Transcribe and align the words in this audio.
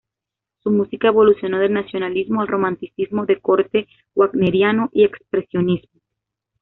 Su 0.63 0.71
música 0.71 1.09
evolucionó 1.09 1.59
del 1.59 1.73
nacionalismo 1.73 2.41
al 2.41 2.47
romanticismo 2.47 3.27
de 3.27 3.39
corte 3.39 3.87
wagneriano 4.15 4.89
y 4.93 5.03
al 5.03 5.09
expresionismo. 5.11 6.01